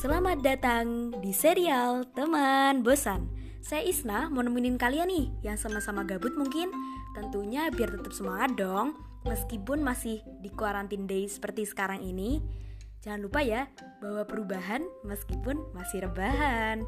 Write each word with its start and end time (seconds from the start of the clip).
Selamat 0.00 0.40
datang 0.40 1.12
di 1.20 1.28
serial 1.28 2.08
Teman 2.16 2.80
Bosan. 2.80 3.28
Saya 3.60 3.84
Isna 3.84 4.32
mau 4.32 4.40
nemenin 4.40 4.80
kalian 4.80 5.12
nih 5.12 5.28
yang 5.44 5.60
sama-sama 5.60 6.08
gabut 6.08 6.32
mungkin. 6.40 6.72
Tentunya 7.12 7.68
biar 7.68 7.92
tetap 7.92 8.16
semangat 8.16 8.56
dong, 8.56 8.96
meskipun 9.28 9.84
masih 9.84 10.24
di 10.40 10.48
quarantine 10.56 11.04
day 11.04 11.28
seperti 11.28 11.68
sekarang 11.68 12.00
ini. 12.00 12.40
Jangan 13.04 13.28
lupa 13.28 13.44
ya, 13.44 13.68
bahwa 14.00 14.24
perubahan 14.24 14.88
meskipun 15.04 15.68
masih 15.76 16.08
rebahan. 16.08 16.80